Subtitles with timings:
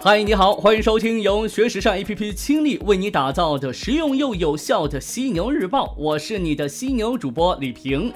[0.00, 8.12] 嗨，你好，欢迎收听由学时尚 APP 倾力为你打造的实用又有效的犀牛日报，我是你的犀牛主播李平。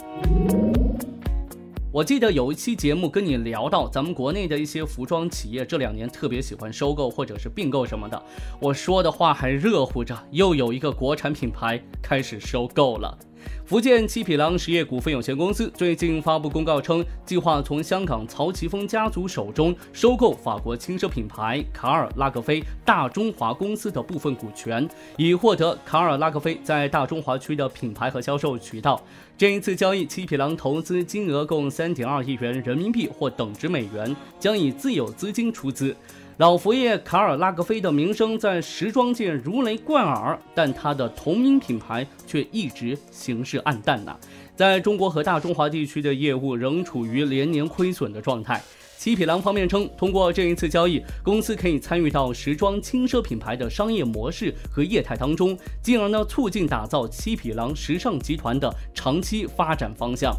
[1.90, 8.22] 我记得有一期节目跟你聊到，咱们国内的一些服装企业这两年特别喜欢收购或者是并购什么的。
[8.60, 13.18] 我说的话还热乎着，又有一个国产品牌开始收购了。
[13.64, 24.86] 福建七匹狼实业股份有限公司最近发布公告称，计划从香港曹奇峰家族手中收购法国轻奢品牌卡尔拉格菲大中华公司的部分股权，
[25.16, 29.02] 以获得卡尔拉格菲在大中华区的品牌和销售渠道。
[29.38, 35.96] 这一次交易，七匹狼投资金额共三点二亿元人民币或等值美元，将以自有资金出资。
[36.38, 44.16] 老佛爷卡尔拉格菲的名声在时装界如雷贯耳，但他的同名品牌却一直形势暗淡呐。
[44.56, 48.62] 在中国和大中华地区的业务仍处于连年亏损的状态。
[48.96, 60.34] 七匹狼方面称，通过这一次交易，公司可以参与到时装轻奢品牌的商业模式和业态当中，进而呢促进打造七匹狼时尚集团的长期发展方向。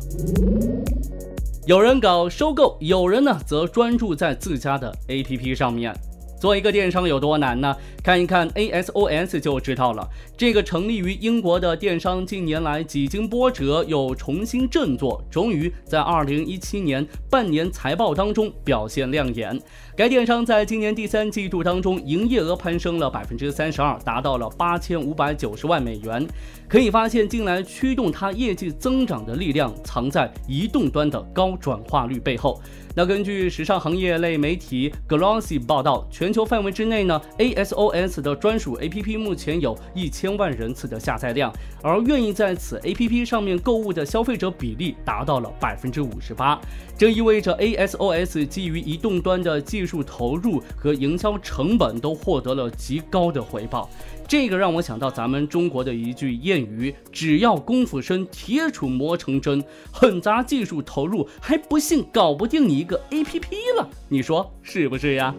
[1.65, 5.95] 有人搞收购，有人呢则专注在自家的 APP 上面。
[6.43, 7.73] 做一个电商有多难呢？
[8.03, 10.05] 看一看 ASOS 就知道了。
[10.35, 19.57] 这个成立于英国的电商近年来几经波折又重新振作，终于在2017年半年财报当中表现亮眼。
[19.95, 26.27] 该电商在今年第三季度当中营业额攀升了百分之三十二，达到了八千五百九十万美元。
[26.67, 32.61] 可以发现，近来驱动它业绩增长的力量藏在移动端的高转化率背后。
[32.95, 41.53] 那根据时尚行业类媒体 Glossy 报道，全球范围之内呢，ASOS 的专属 APP 目前有一千万人次的下载量，
[41.83, 46.59] 而愿意在此 APP 上面购物的消费者比例达到了百分之五十八。
[46.97, 53.89] 这意味着 ASOS 基于移动端的技术投入和营销成本都获得了极高的回报。
[54.27, 63.87] 这个让我想到咱们中国的一句谚语：“只要功夫深，铁杵磨成针。”很砸技术投入，还不信搞不定你一个 APP 了？
[64.09, 65.33] 你说是不是呀？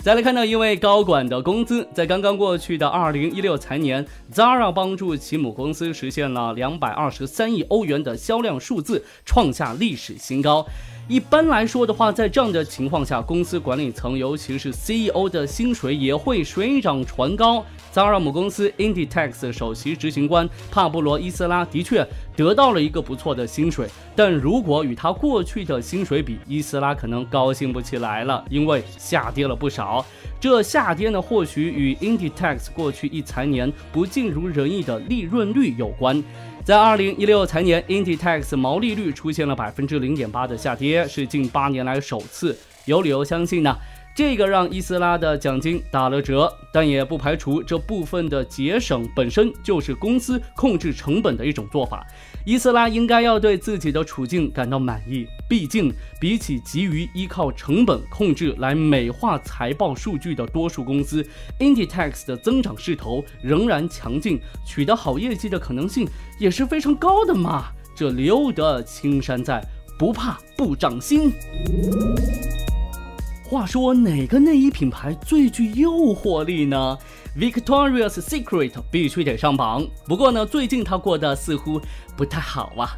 [0.00, 10.66] 再来看到一位高管的工资，在刚刚过去的二零一六财年，Zara 帮助其母公司实现了两百二十三亿欧元的销量数字，创下历史新高。
[11.06, 17.62] 一般来说的话，在这样的情况下，公司管理层，尤其是 CEO 的薪水也会水涨船高。
[17.94, 30.04] Zara 母公司 Inditex 首席执行官帕布罗·伊斯拉的确得到了一个不错的薪水，但如果与他过去的薪水比，伊斯拉可能高兴不起来了，因为下跌了不少。
[30.40, 36.20] 这下跌呢，或许与 Inditex 过去一财年不尽如人意的利润率有关。
[36.64, 42.58] 在二零一六财年，Inditex 毛利率出现了百分之零点八的下跌，是近八年来首次。
[42.86, 43.76] 有理由相信呢。
[44.14, 52.06] 这个让伊斯拉的奖金打了折，但也不排除这部分的节省本身就是公司控制成本的一种做法。
[52.46, 61.26] 伊斯拉应该要对自己的处境感到满意，毕竟比起急于依靠成本控制来美化财报数据的多数公司
[61.58, 66.06] ，Inditex 的增长势头仍然强劲，取得好业绩的可能性
[66.38, 67.64] 也是非常高的嘛。
[67.96, 69.60] 这留得青山在，
[69.98, 71.32] 不怕不长心。
[73.46, 76.98] 话说哪个内衣品牌最具诱惑力呢
[77.38, 79.86] ？Victoria's Secret 必须得上榜。
[80.06, 81.78] 不过呢，最近它过得似乎
[82.16, 82.96] 不太好啊。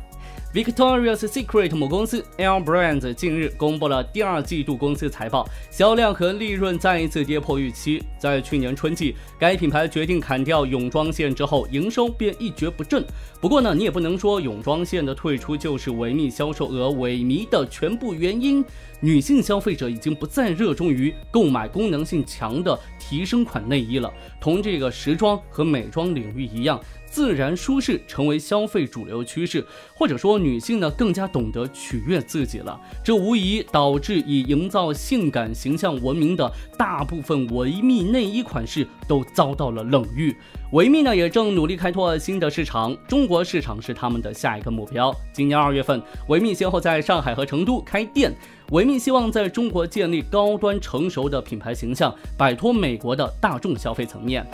[0.56, 8.03] Victoria's Secret 母公司 L Brands 近日公布了第二季度公司财报，销量和利润再一次跌破预期。
[8.19, 13.05] 在去年春季，该品牌决定砍掉泳装线之后，营收便一蹶不振。
[13.39, 18.65] 不过呢，你也不能说泳装线的退出就是维密销售额萎靡的全部原因。
[19.00, 26.81] 女性消费者已经不再热衷于购买功能性强的提升款内衣了，同这个时装和美妆领域一样。
[27.16, 40.36] 自然舒适成为消费主流趋势，或者说女性呢更加懂得取悦自己了，这无疑导致以营造性感形象闻名的大部分维密内衣款式都遭到了冷遇。
[40.72, 45.10] 维密呢也正努力开拓新的市场，中国市场是他们的下一个目标。
[45.33, 48.30] 今年二月份，维密先后在上海和成都开店。
[48.72, 54.47] 维密希望在中国建立高端成熟的品牌形象，摆脱美国的大众消费层面。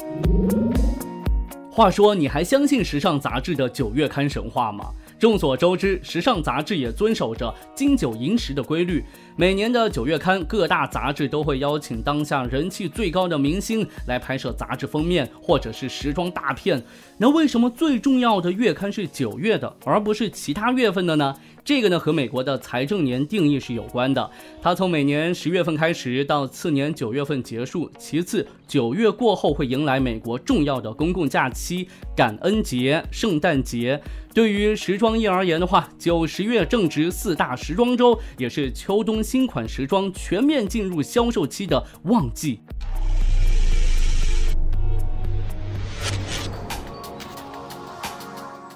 [1.75, 4.91] 话说，你还相信时尚杂志的九月刊神话吗？
[5.19, 9.03] 众所周知，时尚杂志也遵守着金九银十的规律。
[9.37, 16.83] 每年的九月刊，各大杂志都会邀请当下人气最高的明星来拍摄杂志封面，或者是时装大片。
[17.17, 21.35] 那为什么最重要的月刊是九月的，而不是其他月份的呢？
[21.64, 24.29] 这个呢和美国的财政年定义是有关的，
[24.61, 27.88] 它从每年十月份开始到次年九月份结束。
[27.97, 34.03] 其次，九月过后会迎来美国重要的公共假期——感恩节、圣诞节。
[34.35, 42.58] 对于时装业而言的话，九十月正值四大时装周，也是秋冬新款时装全面进入销售期的旺季。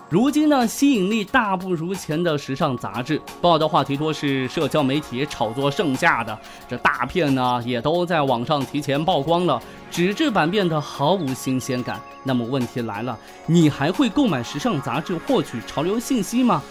[0.09, 6.39] 如今呢，吸引力大不如前的时尚杂志，报道话题多是社交媒体炒作剩下的，
[6.69, 9.61] 这大片呢也都在网上提前曝光了，
[9.91, 12.01] 纸质版变得毫无新鲜感。
[12.23, 16.63] 那么问题来了，你还会购买时尚杂志获取潮流信息吗？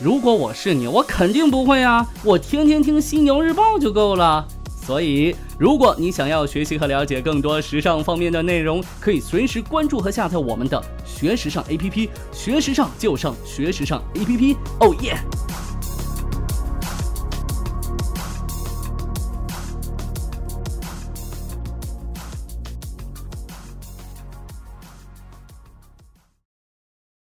[0.00, 4.46] 如果我是你，我肯定不会啊，我天天听犀牛日报就够了。
[4.86, 12.08] 所以，如果你想要学习和了解更多时尚方面的内容，可以随时关注和下载我们的学时尚 APP。
[12.32, 15.16] 学时尚就上学时尚 APP，哦耶！